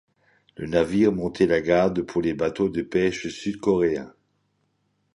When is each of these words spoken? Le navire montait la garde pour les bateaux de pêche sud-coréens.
Le 0.55 0.65
navire 0.65 1.11
montait 1.11 1.45
la 1.45 1.61
garde 1.61 2.01
pour 2.01 2.23
les 2.23 2.33
bateaux 2.33 2.69
de 2.69 2.81
pêche 2.81 3.27
sud-coréens. 3.27 4.11